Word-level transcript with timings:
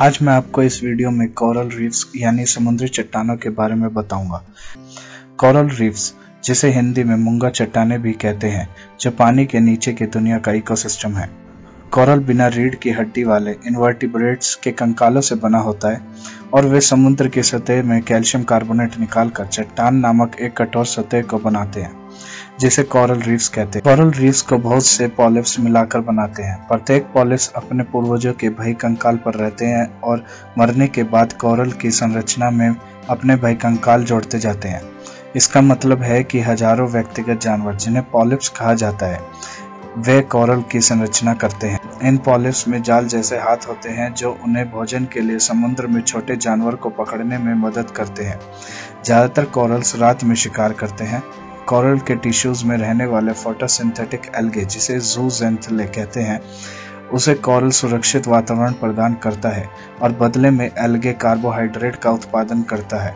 आज 0.00 0.18
मैं 0.22 0.32
आपको 0.32 0.62
इस 0.62 0.84
वीडियो 0.84 1.10
में 1.10 1.32
कोरल 1.32 1.68
रीफ्स 1.68 2.12
यानी 2.16 2.46
समुद्री 2.46 2.88
चट्टानों 2.88 3.36
के 3.36 3.48
बारे 3.48 3.74
में 3.74 3.94
बताऊँगा। 3.94 4.44
कोरल 5.36 5.68
रीफ्स 5.68 6.14
जिसे 6.44 6.70
हिंदी 6.70 7.04
में 7.04 7.16
मुंगा 7.16 7.50
चट्टाने 7.50 7.98
भी 7.98 8.12
कहते 8.12 8.48
हैं, 8.48 8.68
जो 9.00 9.10
पानी 9.10 9.46
के 9.46 9.60
नीचे 9.60 9.92
की 9.92 10.06
दुनिया 10.06 10.38
का 10.38 10.52
इकोसिस्टम 10.52 11.12
है। 11.12 11.30
कोरल 11.92 12.18
बिना 12.18 12.46
रीढ़ 12.46 12.74
की 12.74 12.90
हड्डी 12.90 13.22
वाले 13.24 13.50
इन्वर्टिब्रेट्स 13.66 14.54
के 14.54 14.70
कंकालों 14.72 15.20
से 15.20 15.34
बना 15.34 15.58
होता 15.58 15.88
है 15.88 16.00
और 16.54 16.66
वे 16.66 16.80
समुद्र 16.80 17.28
की 17.28 17.42
सतह 17.42 17.82
में 17.82 18.00
कैल्शियम 18.02 18.44
कार्बोनेट 18.44 18.98
निकालकर 19.00 19.46
चट्टान 19.46 19.96
नामक 19.96 20.36
एक 20.40 20.56
कठोर 20.56 20.86
सतह 20.86 21.22
को 21.22 21.38
बनाते 21.38 21.80
हैं, 21.80 21.92
जिसे 22.60 22.82
कोरल 22.84 23.20
रीफ्स 23.20 23.48
कहते 23.48 23.78
हैं। 23.78 23.82
कोरल 23.84 24.10
रीफ्स 24.12 24.42
को 24.42 24.58
बहुत 24.58 24.86
से 24.86 25.08
पॉलिप्स 25.18 25.58
मिलाकर 25.60 26.00
बनाते 26.02 26.42
हैं। 26.42 26.56
प्रत्येक 26.68 27.10
पॉलिप्स 27.14 27.52
अपने 27.56 27.84
पूर्वजों 27.84 28.32
के 28.32 28.48
भई 28.52 28.74
कंकाल 28.76 29.16
पर 29.16 29.34
रहते 29.34 29.66
हैं 29.66 30.00
और 30.00 30.24
मरने 30.58 30.88
के 30.88 31.02
बाद 31.10 31.32
कोरल 31.32 31.72
की 31.72 31.90
संरचना 31.92 32.50
में 32.50 32.74
अपने 33.10 33.36
भई 33.36 33.54
कंकाल 33.56 34.04
जोड़ते 34.04 34.38
जाते 34.38 34.68
हैं। 34.68 34.82
इसका 35.36 35.60
मतलब 35.62 36.02
है 36.02 36.22
कि 36.24 36.40
हज़ारों 36.40 36.88
व्यक्तिगत 36.88 37.40
जानवर, 37.40 37.74
जिन्हें 37.74 38.04
पॉलिप्स 38.10 38.48
कहा 38.50 38.74
जाता 38.74 39.06
है 39.06 39.18
वे 39.98 40.20
कोरल 40.22 40.60
की 40.62 40.80
संरचना 40.80 41.32
करते 41.34 41.66
हैं। 41.66 41.78
इन 42.00 42.16
पॉलिप्स 42.18 42.66
में 42.68 42.82
जाल 42.82 43.06
जैसे 43.06 43.38
हाथ 43.38 43.66
होते 43.68 43.88
हैं 43.88 44.12
जो 44.14 44.30
उन्हें 44.44 44.70
भोजन 44.70 45.04
के 45.04 45.20
लिए 45.20 45.38
समुद्र 45.38 45.86
में 45.86 46.00
छोटे 46.02 46.36
जानवर 46.36 46.74
को 46.74 46.90
पकड़ने 46.90 47.38
में 47.38 47.54
मदद 47.60 47.90
करते 47.90 48.24
हैं। 48.24 48.38
ज़्यादातर 49.04 49.44
कोरल्स 49.44 49.94
रात 49.96 50.24
में 50.24 50.34
शिकार 50.34 50.72
करते 50.72 51.04
हैं। 51.04 51.22
कोरल 51.68 51.98
के 51.98 52.14
टिश्यूज 52.16 52.62
में 52.64 52.76
रहने 52.76 53.06
वाले 53.06 53.32
फोटोसिंथेटिक 53.32 54.30
एल्गे, 54.36 54.64
जिसे 54.64 54.98
जूजेंथले 55.00 55.84
कहते 55.86 56.20
हैं, 56.20 56.40
उसे 57.12 57.34
कोरल 57.34 57.70
सुरक्षित 57.72 58.28
वातावरण 58.28 58.72
प्रदान 58.72 59.14
करता 59.14 59.48
है 59.48 59.68
और 60.02 60.12
बदले 60.12 60.50
में 60.50 60.66
एल्गे 60.68 61.12
कार्बोहाइड्रेट 61.12 61.96
का 61.96 62.10
उत्पादन 62.10 62.62
करता 62.62 63.02
है, 63.02 63.14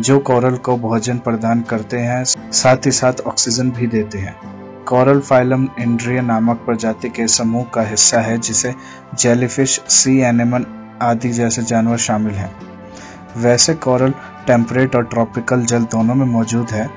जो 0.00 0.18
कोरल 0.20 0.56
को 0.56 0.76
भोजन 0.78 1.18
प्रदान 1.18 1.62
करते 1.62 1.98
हैं, 1.98 2.22
साथ 2.24 2.86
ही 2.86 2.90
साथ 2.92 3.20
ऑक्सीजन 3.26 3.70
भी 3.70 3.86
देते 3.86 4.18
हैं। 4.18 4.64
कोरल 4.88 5.20
फाइलम 5.20 5.68
इंड्रिया 5.78 6.22
नामक 6.22 6.56
प्रजाति 6.56 7.08
के 7.08 7.28
समूह 7.28 7.64
का 7.64 7.82
हिस्सा 7.82 8.20
है, 8.20 8.38
जिसे 8.38 8.74
जेलीफिश 9.18 9.80
सी 9.88 10.18
एनिमल 10.18 10.66
आदि 11.02 11.30
जैसे 11.30 11.62
जानवर 11.62 11.96
शामिल 11.96 12.34
हैं। 12.34 12.56
वैसे 13.36 13.74
कॉरल 13.74 14.14
टेम्परेट 14.46 14.96
और 14.96 15.04
ट्रॉपिकल 15.04 15.64
जल 15.64 15.82
दोनों 15.82 16.14
में 16.14 16.26
मौजूद 16.26 16.70
है। 16.70 16.90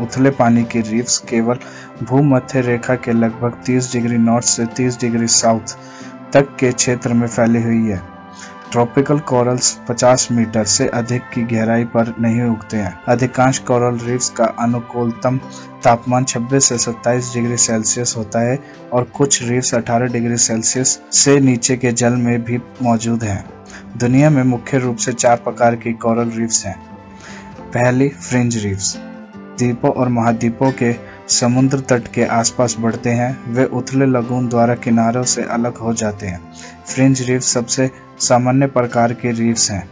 उथले 0.00 0.30
पानी 0.30 0.64
की 0.64 0.80
रीफ्स 0.80 1.18
केवल 1.18 1.58
भूमध्य 2.02 2.60
रेखा 2.60 2.94
के 2.94 3.12
लगभग 3.12 3.62
30 3.66 3.92
डिग्री 3.92 4.18
नॉर्थ 4.18 4.46
से 4.46 4.66
30 4.66 5.00
डिग्री 5.00 5.26
साउथ 5.26 5.76
तक 6.32 6.56
के 6.60 6.72
क्षेत्र 6.72 7.12
में 7.12 7.28
फैली 7.28 7.62
हुई 7.62 7.86
है। 7.86 8.19
ट्रॉपिकल 8.72 9.18
कोरल्स 9.18 9.80
50 9.88 10.28
मीटर 10.32 10.64
से 10.64 10.88
अधिक 10.88 11.22
की 11.22 11.42
गहराई 11.42 11.84
पर 11.84 12.14
नहीं 12.20 12.42
उगते 12.42 12.76
हैं। 12.76 13.00
अधिकांश 13.08 13.58
कोरल 13.58 13.98
रीफ्स 13.98 14.30
का 14.30 14.44
अनुकूलतम 14.44 15.38
तापमान 15.84 16.24
26 16.24 16.64
से 16.64 16.78
27 16.78 17.34
डिग्री 17.34 17.56
सेल्सियस 17.56 18.14
होता 18.16 18.40
है 18.40 18.58
और 18.92 19.04
कुछ 19.04 19.42
रीफ्स 19.42 19.74
18 19.74 20.12
डिग्री 20.12 20.36
सेल्सियस 20.36 21.02
से 21.12 21.40
नीचे 21.40 21.76
के 21.76 21.92
जल 21.92 22.12
में 22.12 22.44
भी 22.44 22.58
मौजूद 22.82 23.24
हैं। 23.24 23.50
दुनिया 23.96 24.30
में 24.30 24.42
मुख्य 24.42 24.78
रूप 24.78 24.96
से 24.96 25.12
चार 25.12 25.36
प्रकार 25.36 25.76
की 25.76 25.92
कोरल 25.92 26.30
रीफ्स 26.30 26.66
हैं। 26.66 26.78
पहली, 27.74 28.08
फ्रिंज 28.08 28.64
रीफ्स। 28.64 28.98
द्वीपों 29.60 29.90
और 29.90 30.08
महाद्वीपों 30.08 30.72
के 30.72 30.92
समुद्र 31.28 31.80
तट 31.80 32.08
के 32.08 32.24
आसपास 32.24 32.76
बढ़ते 32.80 33.10
हैं। 33.10 33.52
वे 33.52 33.64
उथले 33.64 34.06
लगून 34.06 34.48
द्वारा 34.48 34.74
किनारों 34.74 35.22
से 35.22 35.42
अलग 35.42 35.76
हो 35.76 35.94
जाते 35.94 36.26
हैं। 36.26 36.40
फ्रिंज 36.86 37.22
रीफ 37.22 37.42
सबसे 37.42 37.90
सामान्य 38.18 38.66
प्रकार 38.66 39.12
के 39.12 39.32
रीफ्स 39.32 39.70
हैं। 39.70 39.88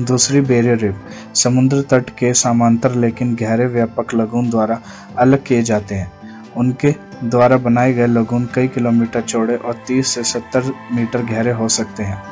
दूसरी 0.00 0.40
बेरियर 0.40 0.78
रीफ, 0.78 0.96
समुद्र 1.34 1.80
तट 1.82 2.10
के 2.10 2.34
समांतर 2.34 2.94
लेकिन 2.94 3.34
गहरे 3.34 3.66
व्यापक 3.66 4.14
लगून 4.14 4.50
द्वारा 4.50 4.80
अलग 5.18 5.44
किए 5.44 5.62
जाते 5.62 5.94
हैं। 5.94 6.12
उनके 6.56 6.94
द्वारा 7.24 7.56
बनाए 7.56 7.92
गए 7.92 8.06
लगून 8.06 8.48
कई 8.54 8.68
किलोमीटर 8.68 9.20
चौड़े 9.20 9.56
और 9.56 9.84
30 9.86 10.08
से 10.08 10.22
70 10.24 10.72
मीटर 10.92 11.22
गहरे 11.22 11.52
हो 11.52 11.68
सकते 11.68 12.02
हैं। 12.02 12.22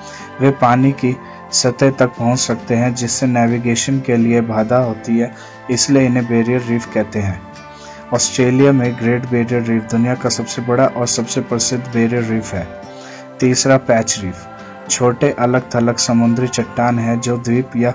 वे 0.40 0.50
पानी 0.50 0.92
की 0.92 1.16
सतह 1.52 1.90
तक 1.90 2.06
पहुँच 2.06 2.38
सकते 2.38 2.74
हैं, 2.74 2.94
जिससे 2.94 3.26
नेविगेशन 3.26 4.00
के 4.00 4.16
लिए 4.16 4.40
बाधा 4.40 4.76
होती 4.76 5.18
है, 5.18 5.34
इसलिए 5.70 6.06
इन्हें 6.06 6.24
बैरियर 6.26 6.60
रीफ 6.60 6.94
कहते 6.94 7.18
हैं। 7.18 7.40
ऑस्ट्रेलिया 8.14 8.72
में 8.72 8.98
ग्रेट 8.98 9.26
बैरियर 9.26 9.62
रीफ 9.62 9.82
दुनिया 9.82 10.14
का 10.14 10.28
सबसे 10.28 10.62
बड़ा 10.62 10.86
और 10.86 11.06
सबसे 11.06 11.40
प्रसिद्ध 11.40 11.84
बैरियर 11.84 12.22
रीफ 12.22 12.54
है। 12.54 12.66
तीसरा 13.40 13.76
पैच 13.76 14.20
रीफ 14.22 14.46
छोटे 14.90 15.30
अलग 15.30 15.74
थलग 15.74 15.96
समुद्री 15.96 16.48
चट्टान 16.48 16.98
है 16.98 17.20
जो 17.20 17.36
द्वीप 17.36 17.70
या 17.76 17.94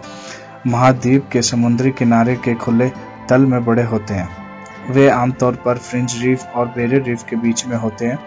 महाद्वीप 0.67 1.29
के 1.31 1.41
समुद्री 1.41 1.91
किनारे 1.91 2.35
के 2.35 2.55
खुले 2.55 2.89
तल 3.29 3.41
में 3.41 3.65
बड़े 3.65 3.83
होते 3.83 4.13
हैं। 4.13 4.46
वे 4.89 5.07
आमतौर 5.09 5.55
पर 5.55 5.77
फ्रिंज 5.77 6.13
रीफ 6.21 6.45
और 6.55 6.67
बेरियर 6.67 7.03
रीफ 7.03 7.23
के 7.23 7.35
बीच 7.35 7.65
में 7.65 7.75
होते 7.77 8.05
हैं। 8.05 8.19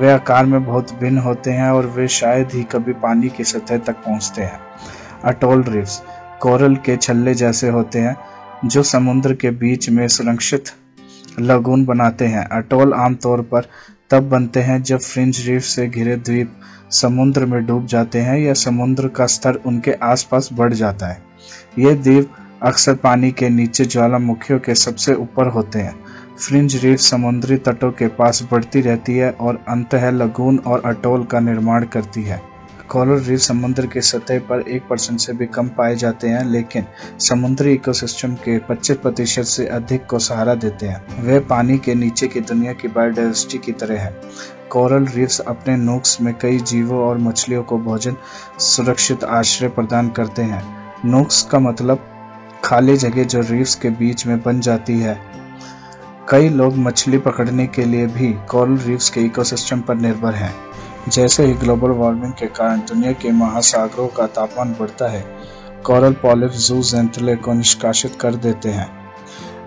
वे 0.00 0.10
आकार 0.12 0.46
में 0.46 0.64
बहुत 0.64 0.92
भिन्न 0.94 1.18
होते 1.18 1.50
हैं 1.50 1.70
और 1.70 1.86
वे 1.86 2.08
शायद 2.08 2.52
ही 2.52 2.62
कभी 2.62 2.92
पानी 2.92 3.28
की 3.28 3.44
सतह 3.44 3.78
तक 3.78 3.96
पहुँचते 3.96 4.42
हैं। 4.42 4.60
अटोल 5.24 5.62
रीफ्स 5.62 6.02
कोरल 6.40 6.76
के 6.76 6.96
छल्ले 6.96 7.34
जैसे 7.34 7.68
होते 7.68 7.98
हैं, 7.98 8.16
जो 8.64 8.82
समुद्र 8.82 9.34
के 9.34 9.50
बीच 9.50 9.88
में 9.90 10.06
सुरक्षित 10.08 10.70
लगून 11.40 11.84
बनाते 11.84 12.26
हैं। 12.26 12.44
अटोल 12.48 12.92
आमतौर 12.94 13.42
पर 13.42 13.68
तब 14.10 14.28
बनते 14.28 14.60
हैं 14.60 14.82
जब 14.82 14.98
फ्रिंज 14.98 15.40
रीफ 15.48 15.62
से 15.62 15.86
घिरे 15.86 16.16
द्वीप 16.16 16.52
समुद्र 16.90 17.46
में 17.46 17.64
डूब 17.66 17.86
जाते 17.86 18.18
हैं 18.18 18.38
या 18.38 18.52
समुद्र 18.54 19.08
का 19.08 19.26
स्तर 19.26 19.54
उनके 19.66 19.92
आसपास 19.92 20.48
बढ़ 20.52 20.72
जाता 20.72 21.06
है। 21.06 21.22
ये 21.78 21.94
द्वीप 21.94 22.32
अक्सर 22.62 22.94
पानी 22.94 23.32
के 23.32 23.48
नीचे 23.48 23.84
ज्वालामुखियों 23.84 24.58
के 24.58 24.74
सबसे 24.74 25.14
ऊपर 25.14 25.48
होते 25.48 25.78
हैं। 25.78 26.04
फ्रिंज 26.36 26.84
रीफ 26.84 26.98
समुद्री 26.98 27.56
तटों 27.56 27.92
के 27.92 28.08
पास 28.08 28.48
बढ़ती 28.52 28.80
रहती 28.80 29.16
है 29.16 29.30
और 29.30 29.64
अंतः 29.68 30.10
लगून 30.10 30.58
और 30.58 30.82
अटोल 30.84 31.24
का 31.24 31.40
निर्माण 31.40 31.84
करती 31.84 32.22
है। 32.22 32.42
कोरल 32.88 33.20
रीफ 33.20 33.40
समुद्र 33.40 33.86
की 33.86 34.00
सतह 34.00 34.38
पर 34.38 34.60
एक 34.60 34.82
परसेंट 34.90 35.20
से 35.20 35.32
भी 35.32 35.46
कम 35.46 35.68
पाए 35.68 35.96
जाते 35.96 36.28
हैं, 36.28 36.44
लेकिन 36.44 36.84
समुद्री 37.20 37.72
इकोसिस्टम 37.72 38.34
के 38.34 38.58
25 38.58 38.96
प्रतिशत 38.96 39.42
से 39.42 39.66
अधिक 39.66 40.06
को 40.06 40.18
सहारा 40.18 40.54
देते 40.54 40.86
हैं। 40.86 41.22
वे 41.22 41.40
पानी 41.40 41.78
के 41.78 41.94
नीचे 41.94 42.28
की 42.28 42.40
दुनिया 42.40 42.72
की 42.72 42.88
बायोडाइवर्सिटी 42.88 43.58
की 43.58 43.72
तरह 43.72 44.00
है। 44.00 44.20
कोरल 44.70 45.06
रीफ्स 45.06 45.40
अपने 45.40 45.76
नोक्स 45.76 46.20
में 46.20 46.34
कई 46.34 46.58
जीवों 46.58 47.00
और 47.00 47.18
मछलियों 47.18 47.62
को 47.62 47.78
भोजन 47.78 48.16
सुरक्षित 48.58 49.24
आश्रय 49.24 49.68
प्रदान 49.68 50.08
करते 50.08 50.42
हैं। 50.42 50.92
नोक्स 51.04 51.42
का 51.42 51.58
मतलब 51.58 52.12
खाली 52.64 52.96
जगह 52.96 53.24
जो 53.24 53.40
रीफ्स 53.40 53.74
के 53.74 53.90
बीच 53.90 54.26
में 54.26 54.42
बन 54.42 54.60
जाती 54.60 55.00
है। 55.00 55.20
कई 56.28 56.48
लोग 56.48 56.76
मछली 56.76 57.18
पकड़ने 57.18 57.66
के 57.66 57.84
लिए 57.84 58.06
भी 58.06 58.32
कोरल 58.32 58.76
रीफ्स 58.78 59.10
के 59.10 59.20
इकोसिस्टम 59.20 59.80
पर 59.80 59.94
निर्भर 59.94 60.34
हैं। 60.34 60.54
जैसे 61.08 61.46
ही 61.46 61.52
ग्लोबल 61.52 61.90
वार्मिंग 61.90 62.32
के 62.32 62.46
कारण 62.46 62.78
दुनिया 62.78 63.12
के 63.12 63.32
महासागरों 63.32 64.08
का 64.08 64.26
तापमान 64.26 64.76
बढ़ता 64.80 65.08
है 65.08 65.24
कॉरल 65.84 66.12
पॉलिप 66.12 66.50
जू 66.50 66.82
जैंतले 66.82 67.36
को 67.36 67.52
निष्कासित 67.52 68.18
कर 68.20 68.34
देते 68.34 68.68
हैं। 68.68 69.05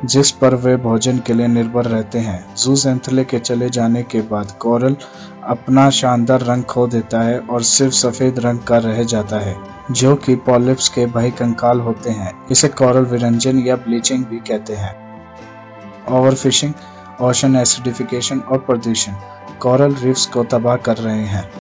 जिस 0.05 0.31
पर 0.31 0.55
वे 0.55 0.75
भोजन 0.77 1.17
के 1.17 1.33
लिए 1.33 1.47
निर्भर 1.47 1.85
रहते 1.85 2.19
हैं। 2.19 2.55
जू 2.55 2.75
जेंथले 2.75 3.23
के 3.23 3.39
चले 3.39 3.69
जाने 3.69 4.03
के 4.03 4.21
बाद 4.21 4.51
कोरल 4.51 4.95
अपना 5.43 5.89
शानदार 5.89 6.41
रंग 6.41 6.63
खो 6.63 6.87
देता 6.87 7.21
है 7.21 7.39
और 7.39 7.63
सिर्फ़ 7.63 7.93
सफ़ेद 7.93 8.39
रंग 8.39 8.59
का 8.59 8.77
रह 8.77 9.03
जाता 9.03 9.39
है, 9.39 9.55
जो 9.91 10.15
कि 10.15 10.35
पॉलिप्स 10.35 10.89
के 10.89 11.05
भाई 11.05 11.31
कंकाल 11.31 11.79
होते 11.79 12.09
हैं। 12.09 12.31
इसे 12.51 12.67
कोरल 12.67 13.05
विरंजन 13.05 13.59
या 13.59 13.75
ब्लीचिंग 13.75 14.25
भी 14.25 14.37
कहते 14.37 14.73
हैं। 14.73 14.95
ओवरफिशिंग, 16.11 16.73
ओशन 17.21 17.55
एसिडिफिकेशन 17.55 18.39
और 18.39 18.57
प्रदूषण। 18.57 19.13
कोरल 19.59 19.95
रीफ्स 19.95 20.25
को 20.25 20.43
तबाह 20.43 20.75
कर 20.75 20.97
रहे 20.97 21.23
हैं। 21.23 21.49